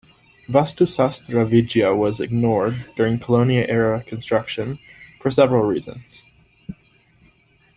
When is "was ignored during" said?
1.95-3.19